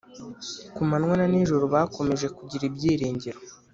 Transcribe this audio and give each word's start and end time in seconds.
Ku 0.75 0.81
manywa 0.89 1.15
na 1.19 1.25
nijoro 1.31 1.65
bakomeje 1.73 2.27
kugira 2.37 2.63
ibyiringiro 2.69 3.39